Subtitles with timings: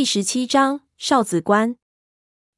[0.00, 1.76] 第十七章少子棺。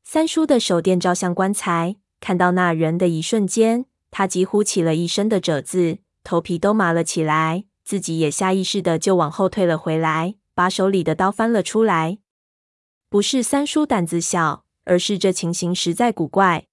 [0.05, 12.21] 三叔的手电照向棺材，看到那人的一瞬间，他几乎起了一身的褶子，头皮都麻了起来，自己也下意识的就往后退了回来，把手里的刀翻了出来。
[13.09, 16.69] 不是三叔胆子小，而是这情形实在古怪。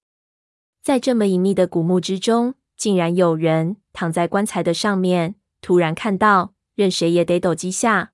[0.83, 5.33] 在这么隐秘的古墓之中，竟然有人躺在棺材的上面。
[5.61, 8.11] 突然看到，任谁也得抖几下。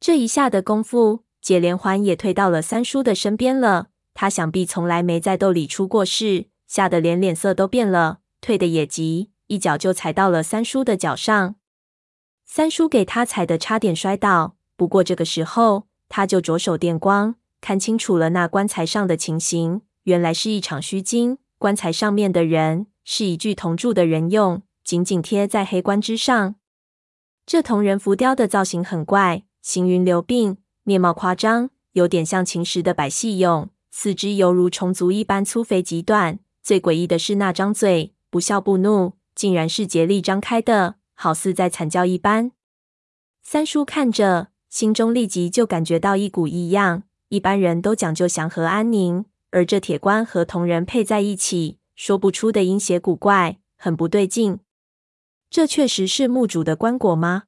[0.00, 3.88] 这一下的功夫，解连环也退到了三叔的身边了。
[4.14, 11.54] 他想必从来没在斗里出过事，吓得连脸色都变了，退得也急，一脚就踩到了三叔的脚上。
[12.44, 21.38] 三叔给他踩得差点摔倒，不过这个时候他就着手电光，看清楚了那棺材上的情形，原来是一场虚惊。
[21.56, 26.56] 棺材上面的人是一具铜铸的人俑，紧紧贴在黑棺之上。
[27.46, 30.56] 这铜人浮雕的造型很怪，行云流病，
[30.90, 33.68] 面貌夸张，有点像秦时的百戏俑。
[33.92, 42.50] 四肢犹如虫足一般粗肥极短，最诡异的是那张嘴，不笑不怒，竟然是竭力张开的，好似在惨叫一般。
[43.44, 47.04] 三叔看着，心中立即就感觉到一股异样。
[47.28, 54.58] 一般人都讲究祥和安宁，而这铁棺和铜人配在一起，说不出的阴邪古怪，很不对劲。
[55.48, 57.44] 这确实是墓主的棺椁吗？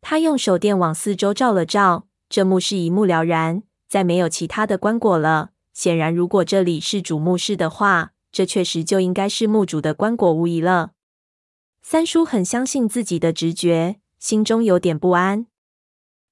[0.00, 3.62] 他用手电往四周照了照，这墓室一目了然。
[3.88, 5.52] 再没有其他的棺椁了。
[5.72, 10.90] 显然，如果这里是主墓室的话，这确实就应该是墓主的棺椁无疑了。
[11.80, 15.46] 三叔很相信自己的直觉，心中有点不安。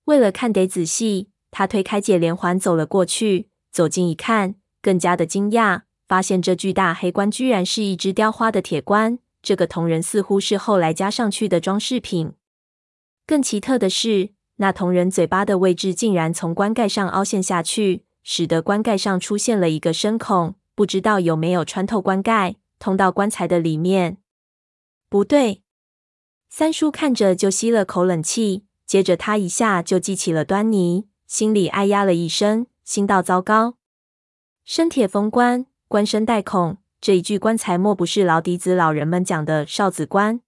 [0.05, 3.49] 为了看得仔细，他推开解连环走了过去。
[3.73, 9.19] 走近一看，更加的惊讶，发现这巨大黑棺居然是一只雕花的铁棺。
[9.41, 12.35] 这个铜人似乎是后来加上去的装饰品。
[13.27, 24.17] 更奇特的是，那铜人嘴巴的位置竟然从棺盖上凹陷下去，使得棺盖上出现了一个深孔，不知道有没有穿透棺盖，通到棺材的里面。
[25.09, 25.63] 不对，
[26.49, 33.77] 三叔看着就吸了口冷气，接着他一下就记起了端倪，心里哎呀了一声，心道糟糕，
[34.65, 40.41] 生铁封棺，棺身带孔，这一具棺材莫不是老底子老人们讲的少子棺？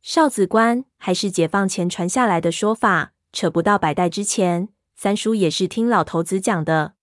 [0.00, 3.12] 少子棺还是解放前传下来的说法？
[3.32, 6.94] 扯不到百代之前，三叔也是听老头子讲的。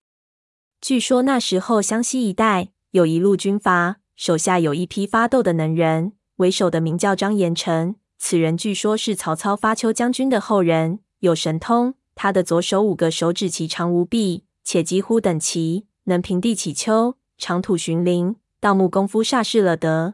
[0.82, 7.96] 据说那时候湘西一带有一路军阀，手下有一批发斗的能人，为首的名叫张延成。
[8.18, 11.96] 此人据说是曹操发丘将军的后人，有神通。
[12.16, 20.14] 他的左手五个手指锤长无比，且几乎等齐，能平地起丘，长土寻林，盗墓功夫煞是了得。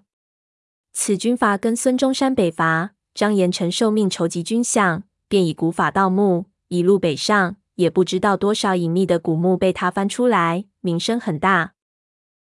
[0.94, 5.04] 此军阀跟孙中山北伐，张延成受命筹集军饷。
[5.32, 11.72] 便以古法盗墓，一路北上，也不知道多少隐秘的古墓被他翻出来，名声很大。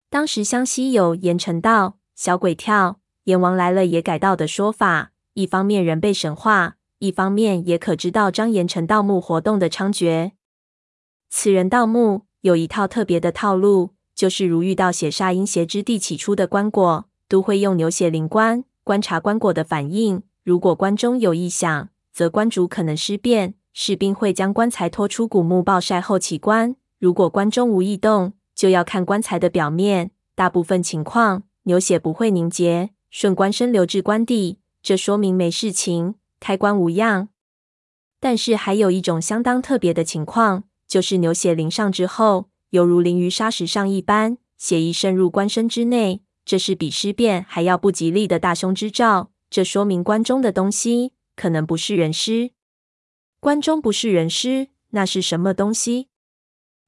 [0.08, 10.30] 当时湘西有盐城盗、小鬼跳、阎王来了也改道的说法，一方面人被神化，一方面也可知道张延成盗墓活动的猖獗。
[11.28, 21.89] 此人盗墓有一套特别的套路，就是如遇到血煞阴邪之地起出的棺椁，都会用牛血灵棺观察棺椁的反应，如果棺中有异响。
[22.12, 26.76] 则棺主可能尸变，士兵会将棺材拖出古墓暴晒后起棺。
[26.98, 30.10] 如果棺中无异动，就要看棺材的表面。
[30.34, 37.28] 大部分情况，牛血不会凝结，顺棺身流至棺底，这说明没事情，开棺无恙。
[38.18, 49.30] 但是还有一种相当特别的情况，就是牛血淋上之后，犹如淋于砂石上一般，血液渗入棺身之内，这是比尸变还要不吉利的大凶之兆。
[49.48, 51.12] 这说明棺中的东西。
[51.40, 52.50] 可能不是人尸，
[53.40, 56.10] 棺中不是人尸，那是什么东西？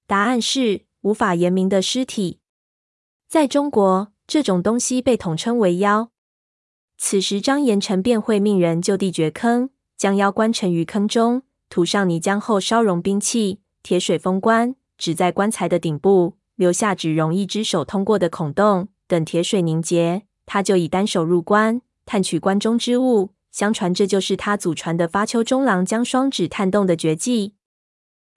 [0.06, 2.40] 答案是无法言明的尸体。
[3.26, 6.10] 在中国，这种东西被统称为妖。
[6.98, 18.88] 此时，张延成便会命人就地掘坑，将妖棺沉于坑中，涂上泥浆后烧熔兵器，铁水封棺，只在棺材的顶部留下只容一只手通过的孔洞。
[19.06, 23.30] 等铁水凝结，他就以单手入棺，探取棺中之物。
[23.52, 27.54] 相传这就是他祖传的发丘中郎将双指探洞的绝技。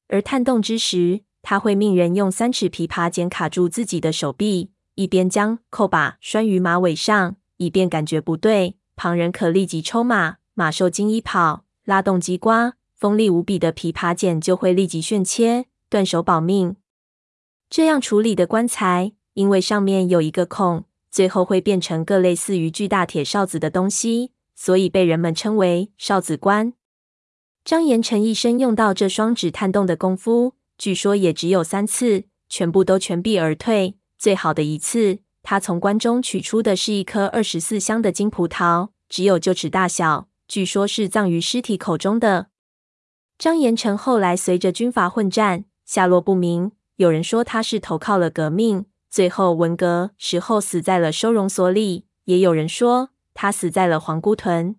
[0.09, 16.75] 而探洞之时，他会命人用三尺琵琶剪卡住自己的手臂，一边将扣把拴于马尾上，以便感觉不对，旁人可立即抽马，马受惊一跑；拉动机关，锋利无比的琵琶剪就会立即旋切，断手保命。
[17.69, 24.31] 这样处理的棺材，因为上面有一个孔，最后会变成个类似于巨大铁哨子的东西。
[24.55, 26.73] 所以被人们称为少子棺。
[27.63, 33.97] 张延成一生用到这双指探洞的功夫，据说也只有三次，全部都全避而退。
[34.17, 42.47] 最好的一次，他从棺中取出的是一颗二十四香的金葡萄，只有臼齿大小，据说是葬于尸体口中的。
[43.37, 46.71] 张延成后来随着军阀混战，下落不明。
[46.95, 54.77] 有人说他是投靠了革命，最后文革时候死在了收容所里；也有人说他死在了皇姑屯。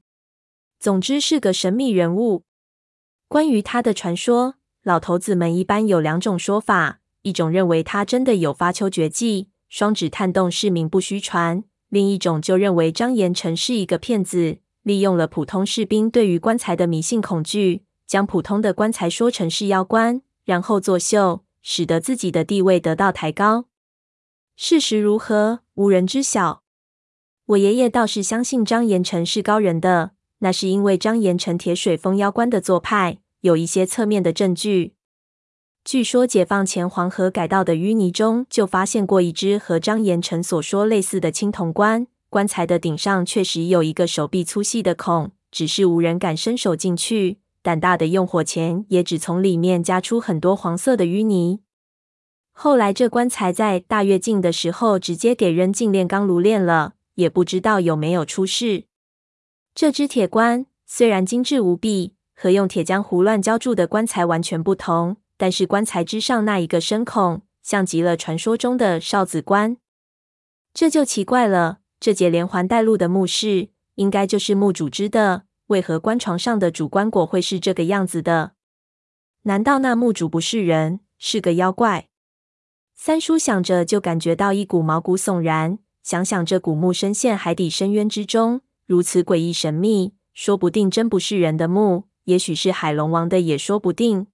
[0.80, 2.42] 总之是个神秘人物。
[3.28, 21.44] 关于他的传说，老头子们一般有两种说法：一种认为他真的有发丘绝技，双指探洞是名不虚传；另一种就认为张延成是一个骗子，利用了普通士兵对于棺材的迷信恐惧，将普通的棺材说成是妖棺，然后作秀。
[21.68, 23.64] 使得自己的地位得到抬高。
[24.54, 26.62] 事实如何，无人知晓。
[27.46, 30.10] 我爷爷倒是相信张盐成是高人的，
[30.40, 34.94] 那是因为张盐成铁水封妖棺的做派有一些侧面的证据。
[35.84, 47.38] 据说解放前黄河改道的淤泥中就发现过一只和张盐成所说类似的青铜棺，棺材的顶上确实有一个手臂粗细的孔，只是无人敢伸手进去。
[47.62, 51.60] 胆大的用火钳也只从里面夹出很多黄色的淤泥。
[52.50, 58.84] 后来这棺材在大跃进的时候直接给扔进炼钢炉炼了，也不知道有没有出事。
[59.74, 69.76] 这只铁棺虽然精致无比，和用铁浆胡乱浇筑的棺材完全不同，但是棺材之上那一个深孔，像极了传说中的少子棺。
[70.72, 75.44] 这就奇怪了，这节连环带路的墓室，应该就是墓主织的。
[75.66, 78.52] 为何棺床上的主棺椁会是这个样子的？
[79.42, 82.08] 难道那墓主不是人，是个妖怪？
[82.94, 85.78] 三叔想着，就感觉到一股毛骨悚然。
[86.06, 94.28] 想想这古墓深陷海底深渊之中，如此诡异神秘，说不定真不是人的墓，也许是海龙王的，也说不定。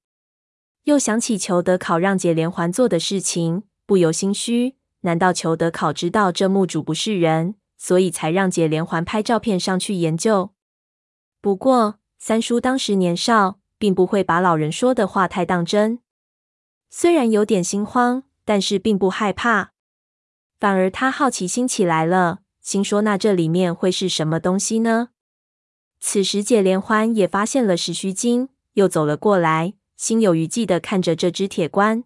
[0.84, 4.76] 又想起裘德考让解连环做的事情，不由心虚。
[5.00, 10.50] 难道裘德考知道这墓主不是人，所以才让解连环拍照片上去研究？
[11.40, 16.00] 不过，三叔当时年少，并不会把老人说的话太当真。
[16.90, 19.71] 虽然有点心慌，但是并不害怕，
[20.62, 25.08] 反而他好奇心起来了，心说：“那这里面会是什么东西呢？”
[25.98, 32.04] 此时，解连环也发现了石须精，又走了过来，心有余悸地看着这只铁棺。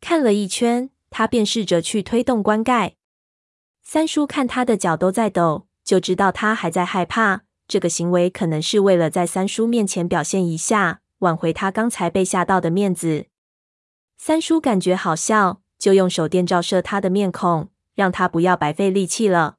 [0.00, 2.94] 看了一圈，他便试着去推动棺盖。
[3.82, 7.42] 三叔看他的脚都在抖，就知道他还在害怕。
[7.66, 13.26] 这个行为可能是为了在三叔面前表现一下，挽回他刚才被吓到的面子。
[14.16, 19.56] 三叔感觉好笑，就用手电照射他的面孔，让他不要白费力气了。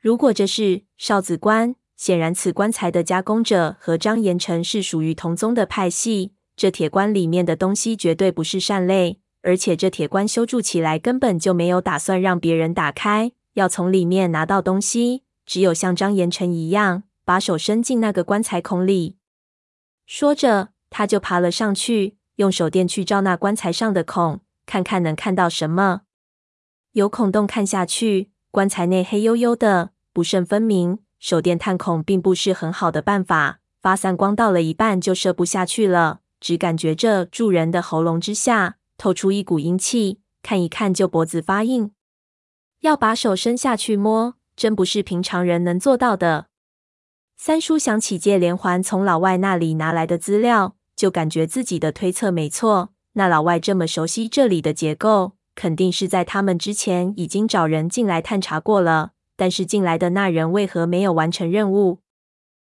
[0.00, 6.32] 如果这是少子棺，显然此棺材的加工者和张延成是属于同宗的派系。
[6.56, 17.04] 这铁棺里面的东西绝对不是善类，而且这铁棺修筑起来根本就没有打算让别人打开，要从里面拿到东西，只有像张延成一样。
[17.22, 19.16] 把手伸进那个棺材孔里，
[20.04, 24.40] 说着，他就爬了上去，用手电去照那棺材上的孔，
[24.70, 26.02] 看看能看到什么。
[26.92, 31.00] 由孔洞看下去，棺材内黑黝黝的，不甚分明。
[31.18, 36.20] 手电探孔并不是很好的办法，发散光到了一半就射不下去了。
[36.38, 41.90] 只感觉这住人的喉咙之下透出一股阴气，看一看就脖子发硬。
[42.82, 46.46] 要把手伸下去摸，真不是平常人能做到的。
[47.36, 52.90] 三叔想起借连环从老外那里拿来的资料，就感觉自己的推测没错。
[53.14, 59.12] 那老外这么熟悉这里的结构，肯定是在他们之前已经找人进来探查过了。
[59.36, 62.00] 但是进来的那人为何没有完成任务？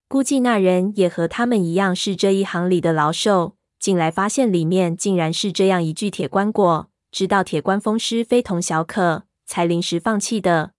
[0.09, 10.73] 估计那人也和他们一样是这一行里的老手，进来发现里面竟然是这样一具铁棺椁，知道铁棺风湿非同小可，才临时放弃的。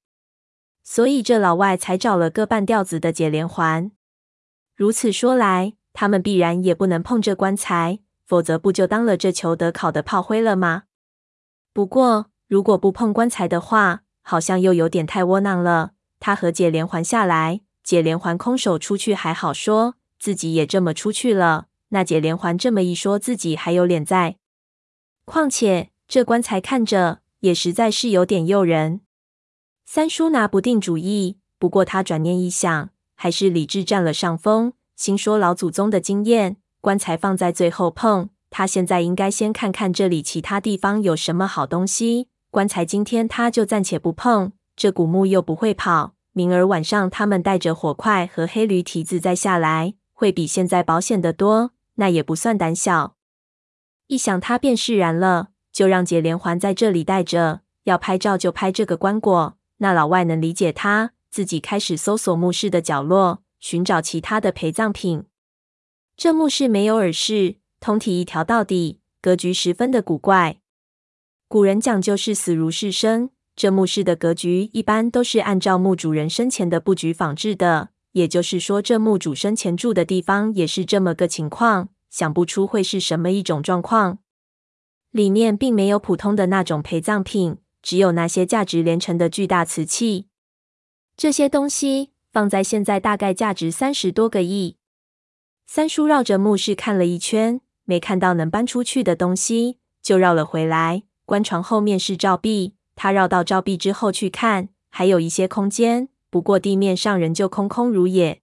[0.84, 3.92] 所以这老外才找了个半吊子的解连环。
[4.76, 8.00] 如此说来，他们必然也不能碰这棺材，
[8.32, 10.84] 否则不就当了这裘德考的炮灰了吗？
[11.74, 15.92] 不过，如果不碰棺材的话，好像又有点太窝囊了。
[16.22, 24.38] 他和解连环下来，解连环空手出去还好说，自己也这么出去了，那解连环这么一说，自己还有脸在。
[25.26, 29.02] 况且这棺材看着也实在是有点诱人。
[29.86, 34.72] 三叔拿不定主意，不过他转念一想，还是理智占了上风。
[34.96, 38.30] 心说老祖宗的经验，棺材放在最后碰。
[38.50, 42.28] 他现在应该先看看这里其他地方有什么好东西。
[42.50, 46.16] 棺材今天他就暂且不碰，这古墓又不会跑。
[46.34, 51.72] 明儿晚上他们带着火块和黑驴蹄子再下来，会比现在保险得多。
[51.96, 53.16] 那也不算胆小。
[54.08, 59.54] 一想他便释然了，就让解连环在这里待着，要拍照就拍这个棺椁。
[59.78, 65.24] 那老外能理解他，自己开始搜索墓室的角落，寻找其他的陪葬品。
[66.18, 70.60] 这墓室没有耳室，通体一条到底，格局十分的古怪。
[71.48, 81.90] 古人讲究是死如是生，这墓室的格局一般都是按照墓主人生前的布局仿制的，也就是说，这墓主生前住的地方也是这么个情况。
[82.10, 84.20] 想不出会是什么一种状况。
[85.12, 90.28] 里面并没有普通的那种陪葬品，只有那些价值连城的巨大瓷器。
[91.16, 94.78] 这些东西放在现在大概价值三十多个亿。
[95.74, 101.04] 三叔绕着墓室看了一圈，没看到能搬出去的东西，就绕了回来。
[101.26, 108.42] 棺床后面是照壁，他绕到照壁之后去看，还有一些空间，不过地面上仍旧空空如也。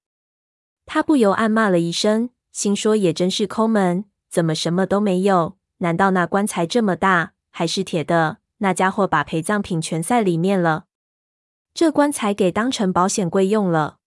[0.87, 5.59] 他不由暗骂了一声，心说也真是抠门，怎么什么都没有？
[5.81, 8.39] 难道那棺材这么大，还是铁的？
[8.61, 10.87] 那家伙把陪葬品全塞里面了，
[11.75, 13.99] 这棺材给当成保险柜用了。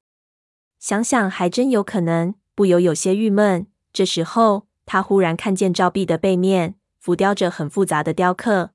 [0.80, 2.34] 想想还真有可能。
[2.62, 3.65] 不由有些郁闷。
[3.91, 8.70] 这时候，他忽然看见照壁的背面浮雕着很复杂的雕刻。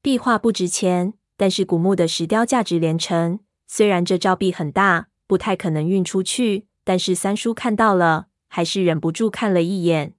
[0.00, 3.40] 壁画不值钱，但是古墓的石雕价值连城。
[3.66, 10.14] 虽然这照壁很大，不太可能运出去，但是三叔看到了，还是忍不住看了一眼。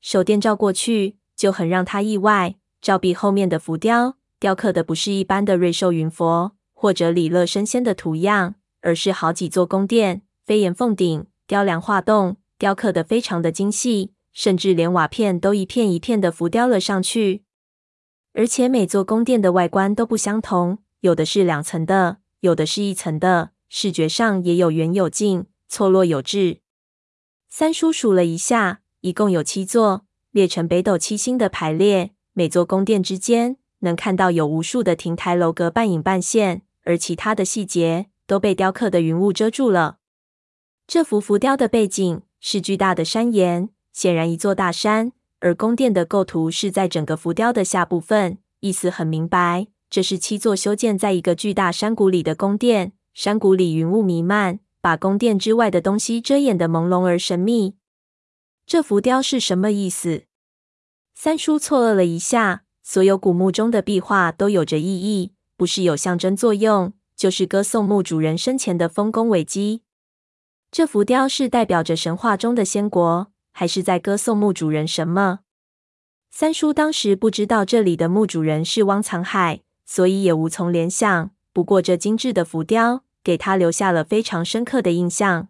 [0.00, 2.54] 手电照过去，就很让他意外。
[2.80, 11.26] 照壁后面的浮雕，雕刻的不是一般的瑞兽云佛或者李乐升仙的图样，而是好几座宫殿，飞檐凤顶。
[11.48, 17.42] 雕梁画栋，雕刻的非常的精细，甚至连瓦片都一片一片的浮雕了上去。
[18.34, 26.58] 而且每座宫殿的外观都不相同，有的是两层的，有的是一层的，视觉上也有远有近，错落有致。
[27.48, 32.10] 三叔数了一下，一共有七座，列成北斗七星的排列。
[32.34, 39.97] 每座宫殿之间能看到有无数的亭台楼阁半隐半现，而其他的细节都被雕刻的云雾遮住了。
[40.88, 45.12] 这幅浮雕的背景是巨大的山岩，显然一座大山。
[45.40, 52.94] 而宫殿的构图是在整个浮雕的下部分，意思很明白，这是七座修建在一个巨大山谷里的宫殿。
[53.12, 57.74] 山谷里云雾弥漫，把宫殿之外的东西遮掩得朦胧而神秘。
[58.64, 60.22] 这浮雕是什么意思？
[61.14, 62.62] 三叔错愕了一下。
[62.82, 69.82] 所有古墓中的壁画都有着意义，不是有象征作用，就是歌颂墓主人生前的丰功伟绩。
[70.70, 75.40] 这浮雕是代表着神话中的仙国，还是在歌颂墓主人什么？
[76.30, 81.30] 三叔当时不知道这里的墓主人是汪藏海，所以也无从联想。
[81.54, 85.48] 不过这精致的浮雕给他留下了非常深刻的印象。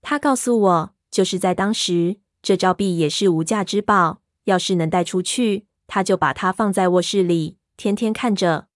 [0.00, 8.68] 他告诉我，就是在当时，这照壁也是无价之宝，要是能带出去，他就把它放在卧室里，天天看着。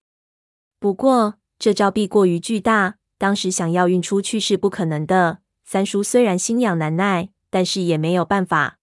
[0.79, 5.39] 不过这照壁过于巨大，当时想要运出去是不可能的。
[5.65, 8.79] 三叔虽然心痒难耐，但是也没有办法。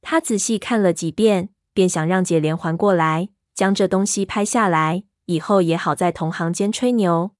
[0.00, 7.32] 他仔细看了几遍，便想让解连环过来，将这东西拍下来，以后也好在同行间吹牛。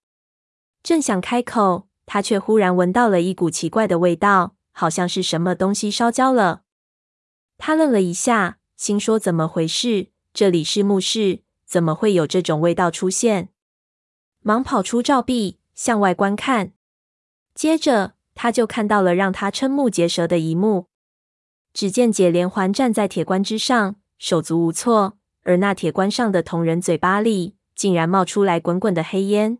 [0.83, 6.63] 正想开口，他却忽然闻到了一股奇怪的味道，好像是什么东西烧焦了。
[7.57, 10.11] 他愣了一下，心说：怎么回事？
[10.33, 13.49] 这里是墓室，怎么会有这种味道出现？
[14.41, 16.73] 忙跑出照壁，向外观看，
[17.55, 18.15] 接着。
[18.43, 20.87] 他就看到了让他瞠目结舌的一幕。
[21.75, 29.59] 只见解连环站在铁棺之上，手足无措，而那铁棺上的铜人嘴巴里竟然冒出来滚滚的黑烟。